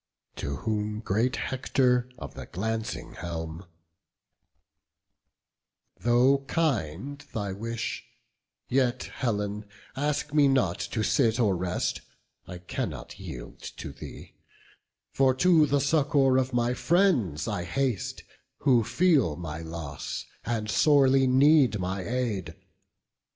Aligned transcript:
To 0.37 0.55
whom 0.55 0.99
great 1.01 1.35
Hector 1.35 2.09
of 2.17 2.33
the 2.33 2.47
glancing 2.47 3.13
helm: 3.13 3.67
"Though 5.99 6.39
kind 6.47 7.19
thy 7.35 7.51
wish, 7.53 8.05
yet, 8.67 9.03
Helen, 9.03 9.63
ask 9.95 10.33
me 10.33 10.47
not 10.47 10.79
To 10.79 11.03
sit 11.03 11.39
or 11.39 11.55
rest; 11.55 12.01
I 12.47 12.57
cannot 12.57 13.19
yield 13.19 13.59
to 13.61 13.91
thee: 13.91 14.33
For 15.13 15.35
to 15.35 15.67
the 15.67 15.79
succour 15.79 16.39
of 16.39 16.57
our 16.57 16.73
friends 16.73 17.47
I 17.47 17.63
haste, 17.63 18.23
Who 18.61 18.83
feel 18.83 19.35
my 19.35 19.59
loss, 19.59 20.25
and 20.43 20.67
sorely 20.67 21.27
need 21.27 21.77
my 21.77 22.01
aid. 22.03 22.55